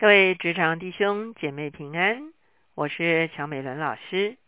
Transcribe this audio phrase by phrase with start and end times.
[0.00, 2.32] 各位职场弟兄姐妹平安，
[2.74, 4.38] 我是乔美伦老师。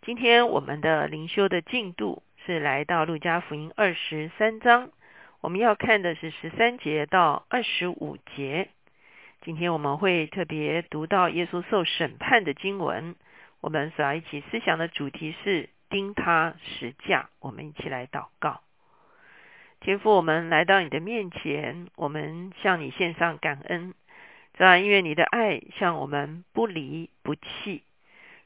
[0.00, 4.90] 今天我们的灵修的进度是来到路加福音二十三章，
[5.42, 8.70] 我们要看的是十三节到二十五节。
[9.42, 13.14] 今天我们会特别读到耶稣受审判的经文，
[13.60, 17.28] 我们所要一起思想的主题是钉他十架。
[17.40, 18.62] 我们一起来祷告，
[19.80, 23.92] 天父，我们来到你的面前，我们向你献上感恩。
[24.58, 27.84] 主啊，因为你的爱向我们不离不弃，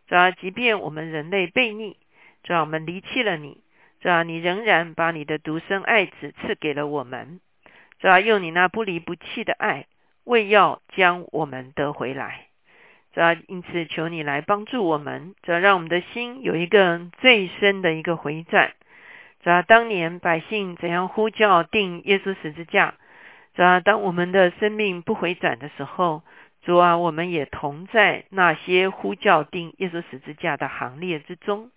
[0.07, 1.97] 主啊，即便我们人类悖逆，
[2.43, 3.63] 主啊，我们离弃了你，
[3.99, 7.41] 主啊，你仍然把你的独生爱子赐给了我们，
[7.99, 9.87] 主啊，用你那不离不弃的爱，
[10.25, 12.49] 为要将我们得回来，
[13.15, 18.75] 主啊，因此求你来帮助我们，主啊，让我们的心有一个最深的一个回转，
[19.43, 22.97] 主啊，当年百姓怎样呼叫定耶稣十字架。
[23.55, 26.23] 主啊，当我们的生命不回转的时候，
[26.63, 31.71] 主啊，我们也同在那些呼叫定耶稣十字架的行列之中。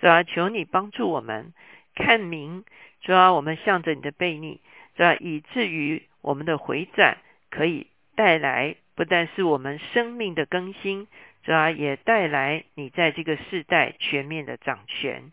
[0.00, 1.52] 主啊，求你帮助我们
[1.94, 2.64] 看明，
[3.00, 4.58] 主啊，我们向着你的背逆，
[4.96, 11.06] 主啊，以至于我们的回转可以带来不但是我们生命的更新，
[11.44, 15.30] 主啊，也带来你在这个世代全面的掌权。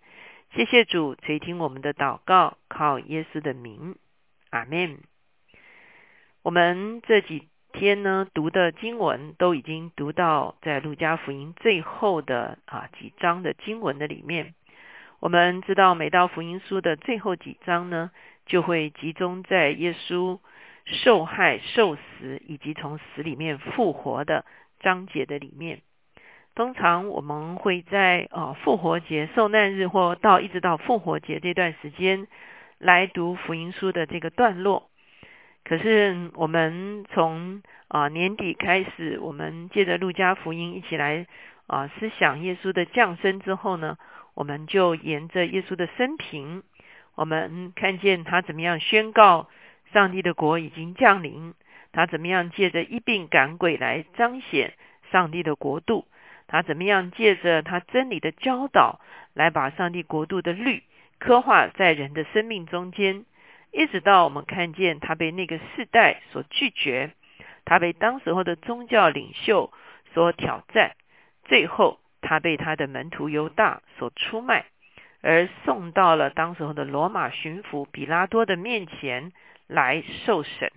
[0.54, 3.96] 谢谢主垂听我们的祷告，靠耶稣的名，
[4.52, 5.00] 阿门。
[6.44, 14.56] 我们这几天呢读的经文都已经读到在路加福音最后的啊几章的经文的里面。
[15.20, 18.10] 我们知道每到福音书的最后几章呢，
[18.48, 20.40] 就会集中在耶稣
[20.86, 24.44] 受害、受死以及从死里面复活的
[24.80, 25.82] 章节的里面。
[26.56, 32.28] 通常我们会在啊复活节、受难日或到一直到复活节这段时间
[32.80, 34.90] 来读福音书的这个段落。
[35.64, 41.28] 可是我们从啊年底开始，我们借着路加福音一起来
[41.68, 43.98] 啊思想耶稣的降生之后呢，
[44.34, 46.64] 我们就沿着耶稣的生平，
[47.16, 49.50] 我们看见他怎么样宣告
[49.94, 51.54] 上帝的国已经降临，
[51.92, 54.74] 他怎么样借着一病赶鬼来彰显
[55.12, 56.06] 上帝的国度，
[56.48, 59.00] 他怎么样借着他真理的教导
[59.34, 60.84] 来把上帝国度的律
[61.20, 63.26] 刻画在人的生命中间。
[63.72, 67.12] 一直到我们看见他被那个世代所拒绝，
[67.64, 69.72] 他被当时候的宗教领袖
[70.14, 70.92] 所挑战，
[71.46, 74.66] 最后他被他的门徒犹大所出卖，
[75.22, 79.32] 而送到了当时候的罗马巡抚比拉多的面前
[79.68, 80.72] 来受审。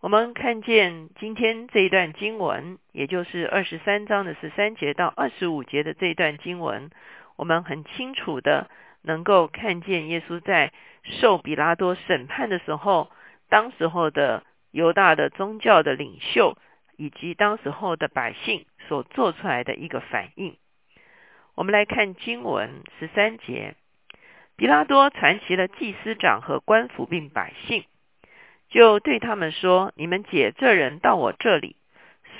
[0.00, 6.90] 我们看见今天这一段经文，也就是二十三章的十三节到二十五节的这一段经文，
[7.36, 8.70] 我们很清楚的。
[9.06, 10.72] 能够看见耶稣在
[11.04, 13.08] 受比拉多审判的时候，
[13.48, 16.58] 当时候的犹大的宗教的领袖
[16.96, 20.56] 以及当时候的百姓所做出来的一个反应。
[21.54, 23.76] 我们来看经文十三节，
[24.56, 27.84] 比拉多传齐了祭司长和官府并百姓，
[28.68, 31.76] 就对他们说：“你们解这人到我这里，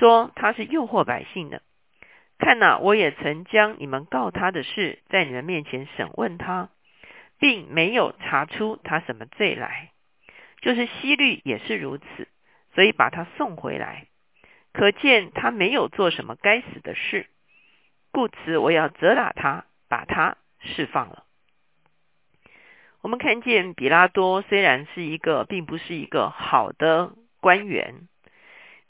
[0.00, 1.62] 说他是诱惑百姓的。”
[2.38, 6.68] 看呐，我也曾将你们告他的事在你们面前审问他，
[7.38, 9.90] 并没有查出他什么罪来。
[10.60, 12.28] 就是西律也是如此，
[12.74, 14.06] 所以把他送回来。
[14.74, 17.26] 可见他没有做什么该死的事，
[18.12, 21.24] 故此我要责打他，把他释放了。
[23.00, 28.08] 我们看见比拉多虽然是一个，并不是一个好的官员，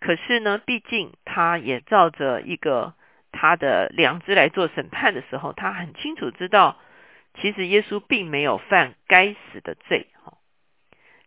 [0.00, 2.94] 可是呢，毕竟他也照着一个。
[3.38, 6.78] 他的良知来做审判的时候，他很清楚知道，
[7.34, 10.38] 其实耶稣并没有犯该死的罪，哈，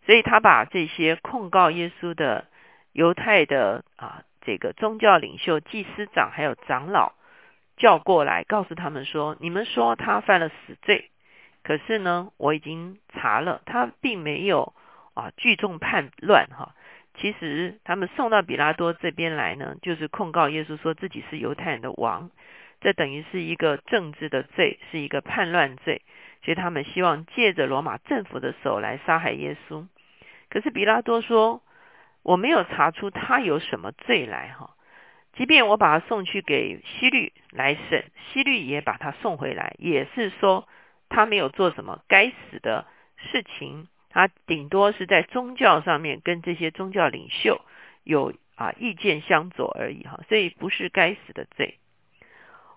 [0.08, 2.48] 所以他把这些控告耶稣的
[2.94, 7.14] 犹太的啊这个宗教领袖、祭司长还有长老
[7.78, 11.12] 叫过来，告诉他们说：你们说他犯了死罪，
[11.62, 14.74] 可是呢，我已经查了，他并没有
[15.14, 16.74] 啊聚众叛乱，哈。
[17.20, 22.32] 其实他们送到比拉多这边来呢，就是控告耶稣说自己是犹太人的王，
[22.80, 26.02] 这等于是一个政治的罪，是一个叛乱罪，
[26.44, 29.86] 所以他们希望借着罗马政府的手来杀害耶稣。
[30.50, 31.62] 可是比拉多说，
[32.24, 34.72] 我没有查出他有什么罪来哈，
[35.34, 40.68] 即便我把他送去给希律来审，希律也把他送回来，也是说
[41.10, 42.86] 他没有做什么该死的
[43.18, 43.90] 事情。
[44.10, 47.62] 他顶多是在宗教上面跟这些宗教领袖
[48.04, 51.78] 有啊意见相左而已哈，所以不是该死的罪。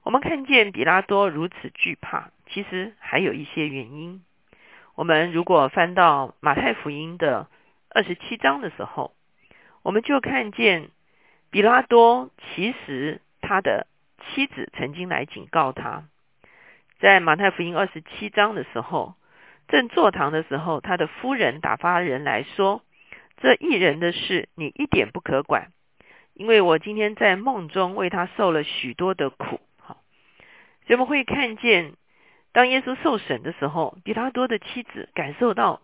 [0.02, 4.22] 我们看见比拉多如此惧怕，其实还有一些原因。
[4.94, 7.48] 我们如果翻到马太福音的
[7.88, 9.14] 二十七章的时候，
[9.82, 10.90] 我们就看见
[11.50, 13.86] 比拉多其实他的
[14.20, 16.04] 妻子曾经来警告他，
[17.00, 19.14] 在马太福音二十七章的时候，
[19.68, 22.82] 正坐堂的时候，他的夫人打发人来说
[23.40, 25.72] ：“这一人的事，你一点不可管，
[26.34, 30.02] 因为我今天在梦中为他受了许多的苦。”好，
[30.86, 31.94] 所以我们会看见，
[32.52, 35.80] 当耶稣受审的时候，比拉多的妻子感受到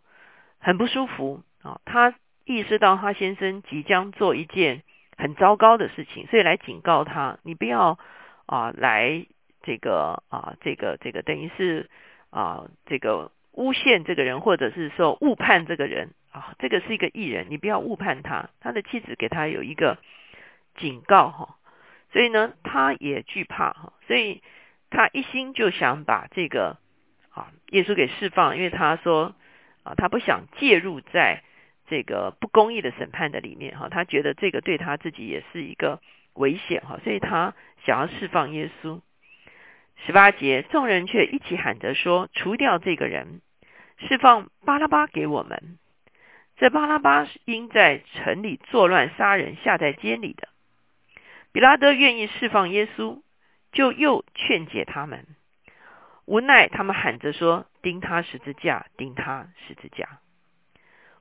[0.59, 2.15] 很不舒服啊，他
[2.45, 4.83] 意识到他先生即将做一件。
[5.21, 7.99] 很糟糕的事情，所以来警告他，你不要
[8.47, 9.27] 啊来
[9.65, 11.91] 这个啊这个这个等于是
[12.31, 18.51] 啊这个诬陷这个人，或者是说误判这个人啊，这个是一个艺人，你不要误判他。
[18.61, 19.99] 他的妻子给他有一个
[20.77, 21.57] 警告哈，
[22.13, 24.43] 所以呢他也惧怕哈，所以
[24.91, 26.79] 他一心就想把这个
[27.31, 29.35] 啊耶稣给释放，因为他说
[29.83, 31.43] 啊他不想介入在。
[31.91, 36.03] 这个不公义的审判的里面哈，他觉得这个对他自己也是一个
[36.35, 37.55] 危险哈，所以他
[37.87, 39.01] 想要释放耶稣。
[40.05, 43.41] 十八节，众人却一起喊着说：“除掉这个人，
[43.99, 45.79] 释放巴拉巴给我们。”
[46.57, 50.49] 这巴拉巴是因在城里作乱杀人，下在监里的。
[51.53, 53.23] 比拉德愿意释放耶稣，
[53.71, 55.25] 就又劝解他们，
[56.25, 60.19] 无奈他们喊着说：“钉他十字架，钉他十字架。”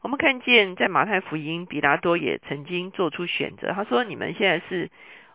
[0.01, 3.73] 我们看见在马太福音，比拉多也曾经做出选择。
[3.73, 4.89] 他说：“你们现在是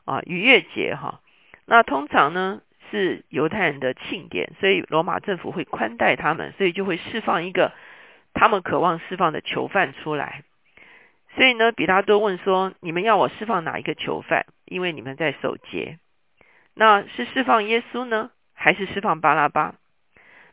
[0.05, 1.21] 啊逾越节哈，
[1.65, 2.61] 那通常呢
[2.93, 7.73] 是犹太人的庆典，所以罗马政府会宽待他们，所以就会释放一个
[8.35, 10.45] 他们渴望释放的囚犯出来。
[11.35, 14.47] 所以呢，比拉多问说：你们要我释放哪一个囚犯？
[14.67, 15.99] 因为你们在守节，
[16.75, 19.75] 那是释放耶稣呢，还是释放巴拉巴？”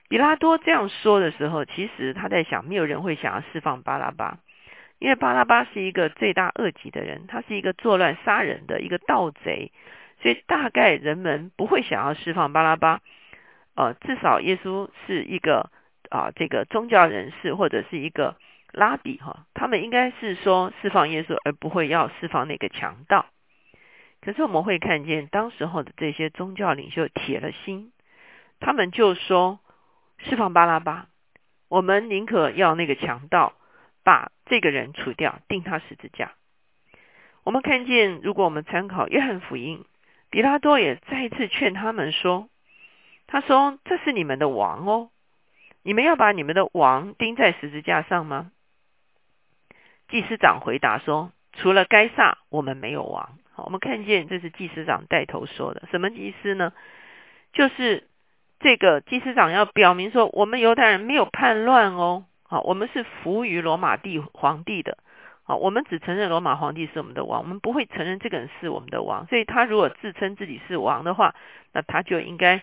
[0.09, 4.39] 比拉多这样说的时候，其实他在想，没有人会想要释放巴拉巴，
[4.97, 9.71] 因为巴拉巴是一个罪大恶极的人，他是一个作乱杀人的一个盗贼，
[10.21, 13.01] 所以大概人们不会想要释放巴拉巴。
[13.75, 15.69] 呃，至少耶稣是一个
[16.09, 18.35] 啊，这个宗教人士或者是一个
[18.71, 23.25] 拉比哈，他们应该是说释放耶稣，而不会要释放那个强盗。
[24.21, 27.91] 可是我们会看见，当时候的这些宗教领袖铁了心，
[28.59, 29.59] 他们就说。
[30.21, 31.07] 释放巴拉巴，
[31.69, 33.53] 我们宁可要那个强盗
[34.03, 36.33] 把这个人除掉，钉他十字架。
[37.45, 39.85] 我们看见，如果我们参考约翰福音，
[40.29, 42.49] 比拉多也再一次劝他们说
[43.27, 45.09] ：“他说这是你们的王哦，
[45.83, 48.51] 你们要把你们的王钉在十字架上吗？”
[50.09, 55.83] 祭司长回答说：“除了该撒，我们没有王。”好，我们看见这是祭司长带头说的。
[55.91, 56.73] 什么祭司呢？
[57.53, 58.05] 就是。
[58.61, 64.97] 这个祭司长要表明说，我们犹太人没有叛乱哦，好，我们是服于罗马帝皇帝的，
[65.49, 69.25] 啊，我们只承认罗马皇帝是我们的王，我们不会承认这个人是我们的王。
[69.25, 71.33] 所以他如果自称自己是王的话，
[71.73, 72.57] 那他就应该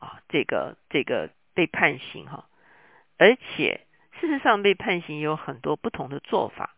[0.00, 2.48] 啊，这个这个被判刑哈。
[3.16, 3.86] 而且
[4.20, 6.74] 事实上被判刑有很多不同的做法，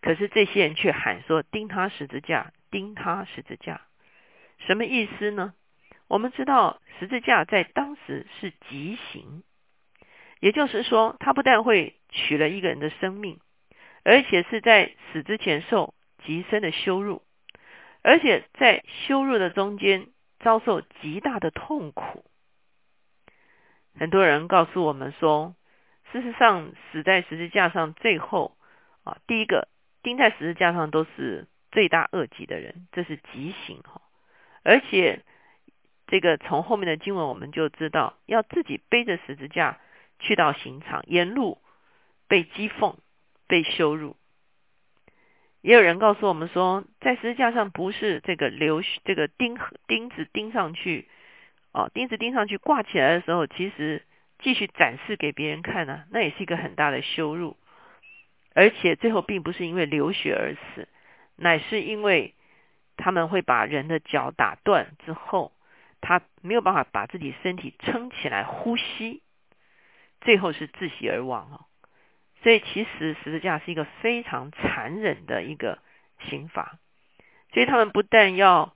[0.00, 3.80] 可是这些人却喊说钉他十字架，钉他十字架，
[4.58, 5.52] 什么意思呢？
[6.06, 9.42] 我们知道十字架在当时是极刑，
[10.38, 13.40] 也就是说，他不但会取了一个人的生命，
[14.04, 15.94] 而且是在死之前受
[16.24, 17.22] 极深的羞辱，
[18.02, 22.24] 而且在羞辱的中间遭受极大的痛苦。
[23.98, 25.54] 很多人告诉我们说，
[26.12, 28.56] 事实上死在十字架上，最后
[29.04, 29.68] 啊，第一个
[30.02, 34.00] 钉在十字架上都是罪大恶极的人，这是极刑哈，
[34.62, 35.22] 而且。
[36.12, 39.78] 这个从后面的经文我们就知道，要自己背着十字架
[40.18, 41.62] 去到刑场，沿路
[42.26, 42.96] 被讥讽、
[43.50, 44.16] 被羞辱。
[45.60, 51.08] 也有人告诉我们说，在十字架上不是这个流这个钉钉子钉上去，
[51.72, 54.02] 哦，钉子钉上去挂起来的时候，其实
[54.38, 57.56] 继续展示给别人看呢，那也是一个很大的羞辱。
[58.54, 60.88] 而且最后并不是因为流血而死，
[61.36, 62.34] 乃是因为
[62.96, 65.52] 他们会把人的脚打断之后。
[66.02, 69.20] 他没有办法把自己身体撑起来呼吸，
[70.22, 71.66] 最后是窒息而亡哦。
[72.42, 75.78] 所以其实十字架是一个非常残忍的一个
[76.28, 76.78] 刑罚。
[77.52, 78.74] 所以他们不但要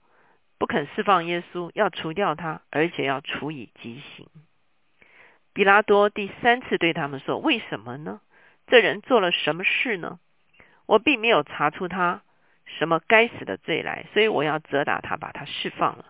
[0.57, 4.27] 不肯释放耶稣，要除掉他，而且要处以极刑。
[5.53, 8.19] 比拉多第三次对他们说：“为什么呢？
[8.67, 10.19] 这人做了什么事呢？
[10.85, 12.21] 我并没有查出他
[12.65, 16.05] 什么该死的罪来，所以我要责打他，把他释放了。”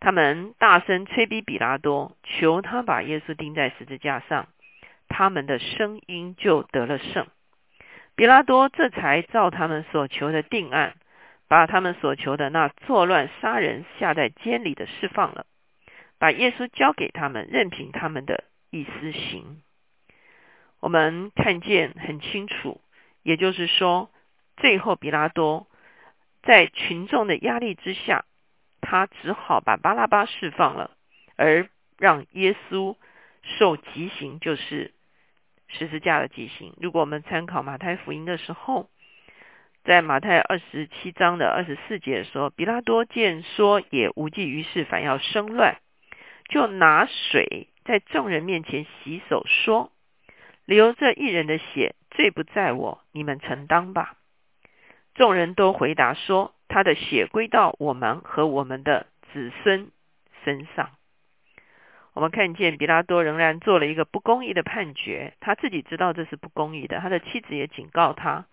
[0.00, 4.48] 他们大声催逼比拉多，求他把耶稣钉在十字架上。
[5.08, 7.26] 他们的声音就得了胜。
[8.14, 10.94] 比拉多这才照他们所求的定案，
[11.46, 15.46] 把他们所求的那作乱杀人下在监里的释放了，
[16.18, 19.62] 把耶稣交给他们，任凭他们的意思行。
[20.80, 22.80] 我们看见很清楚，
[23.22, 24.10] 也就是说，
[24.56, 25.66] 最后比拉多
[26.42, 28.24] 在群众的压力之下，
[28.80, 30.90] 他只好把巴拉巴释放了，
[31.36, 32.96] 而让耶稣
[33.42, 34.92] 受极刑，就是
[35.68, 36.74] 十字架的记刑。
[36.80, 38.88] 如果我们参考马太福音的时候，
[39.84, 45.78] 在马太二十七章的二十四节说，比拉多见说也无济于事，反要生乱，
[46.48, 49.92] 就拿水在众人面前洗手，说。
[50.64, 54.16] 流这一人的血，罪不在我，你们承担吧。
[55.14, 59.90] 众人都回答说：“他的血归到我们和我们的子孙
[60.44, 60.90] 身上。”
[62.18, 68.46] 我们看见比拉多仍然做了一个不公义的判决，他自己知道这是不公义的，他的妻子也警告他。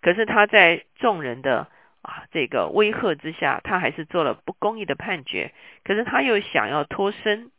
[0.00, 1.68] 可是他在众人的
[2.00, 5.52] 啊这个威吓之下，他还是做了不公义的判决。
[5.84, 7.50] 可是他又想要脱身，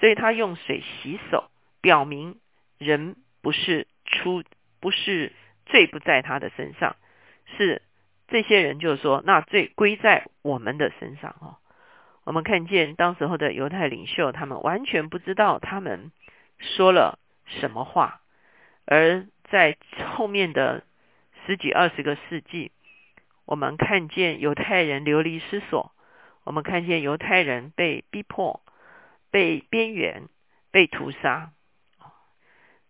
[0.00, 1.48] 所以他用水洗手，
[1.80, 2.40] 表明。
[2.78, 4.42] 人不是出，
[4.80, 5.30] 不是
[5.66, 6.96] 罪不在他的身上，
[7.56, 7.82] 是
[8.26, 11.61] 这些人就说，那罪归在我们的身上哦。
[12.24, 16.12] 我们看见当时候的犹太领袖，他们完全不知道他们
[16.58, 18.20] 说了什么话，
[18.86, 19.76] 而在
[20.14, 20.84] 后面的
[21.44, 22.70] 十几二十个世纪，
[23.44, 25.92] 我们看见犹太人流离失所，
[26.44, 28.62] 我们看见犹太人被逼迫、
[29.30, 30.28] 被边缘、
[30.70, 31.50] 被屠杀。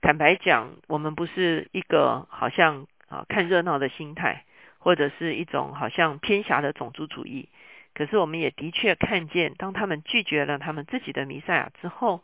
[0.03, 4.45] 坦白讲，我们不是一个好像啊看热闹的心态，
[4.79, 7.49] 或者是一种好像偏狭的种族主义。
[7.95, 12.23] 可是我们也的确看见，当他们拒绝了他们自己的弥赛亚之后，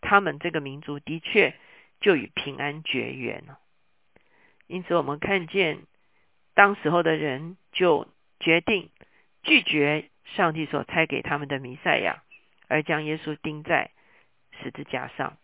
[0.00, 1.54] 他们这个民族的确
[2.00, 3.58] 就与平安绝缘了。
[4.66, 5.78] 因此，我们看见
[6.54, 8.08] 当时候的人就
[8.40, 8.90] 决定
[9.42, 12.22] 拒绝上帝所差给他们的弥赛亚，
[12.66, 13.90] 而将耶稣钉在
[14.62, 15.36] 十字架上。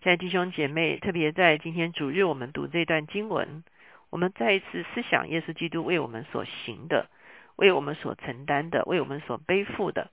[0.00, 3.64] 亲爱的弟兄姐妹，特别在今天主日，我们读这段经文，
[4.10, 7.10] 我们再一次思想耶稣基督为我们所行的，
[7.58, 10.10] 为我们所承担的，为我们所背负的，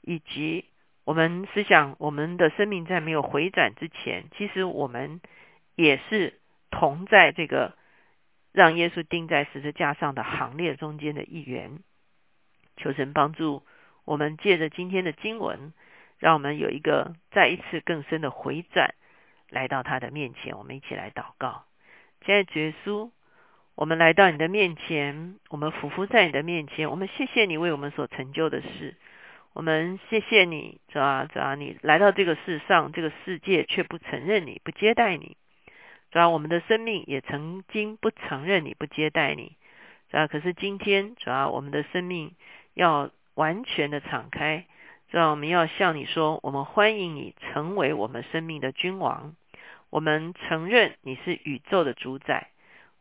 [0.00, 0.64] 以及
[1.04, 5.20] 我们思想我们的生命在没有回转之前，其实我们
[5.76, 7.76] 也是同在这个
[8.52, 11.78] 让耶稣钉在十字架上的行列中间的一员。
[12.76, 13.62] 求神帮助
[14.04, 15.72] 我们，借着今天的经文，
[16.18, 18.94] 让我们有一个再一次更深的回转。
[19.48, 21.64] 来到他的面前，我们一起来祷告。
[22.24, 23.10] 亲爱的耶稣，
[23.74, 28.94] 我们来到你的面前，我们匍匐在你的面前，我们谢谢你为我们所成就的事。
[29.54, 35.36] 我们谢谢你，主啊，主啊，你来到这个世上，这个世界却不承认你，不接待你。
[36.10, 39.56] 主啊，我们的生命也曾经不承认你，不接待你。
[40.10, 42.34] 主啊，可是今天，主啊，我们的生命
[42.74, 44.66] 要完全的敞开。
[45.10, 49.34] 主啊，我们要向你说，我们欢迎你成为我们生命的君王。
[49.90, 52.48] 我们承认你是宇宙的主宰，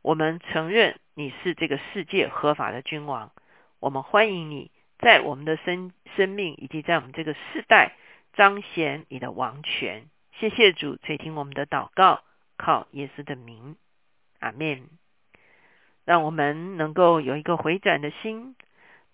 [0.01, 3.31] 我们承认你是这个世界合法的君王。
[3.79, 7.95] 我们欢迎你在我们的生生命以及在我们这个世代
[8.33, 10.05] 彰显你的王权。
[10.39, 12.23] 谢谢主垂听我们的祷告，
[12.57, 13.75] 靠耶稣的名，
[14.39, 14.89] 阿门。
[16.03, 18.55] 让我们能够有一个回转的心，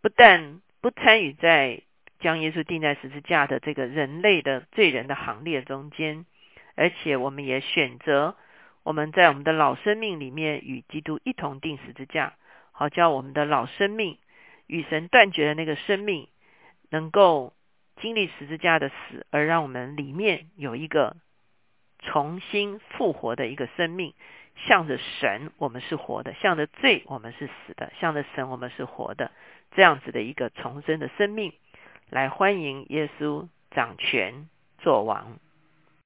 [0.01, 1.81] 不但不参与在
[2.21, 6.25] 将耶稣钉在十字架的这个人类的罪人的行列中间。
[6.75, 8.37] 而且我们也选择
[8.87, 12.35] 我们在我们的老生命里面与基督一同定十字架，
[12.71, 14.17] 好叫我们的老生命
[14.65, 16.29] 与神断绝的那个生命，
[16.89, 17.51] 能够
[17.97, 21.17] 经历十字架的死，而让我们里面有一个
[21.99, 24.13] 重新复活的一个生命，
[24.55, 29.33] 向着神我们是活的，向着罪我们是死的，向着神我们是活的，
[29.71, 31.51] 这样子的一个重生的生命，
[32.09, 35.39] 来欢迎耶稣掌权作王。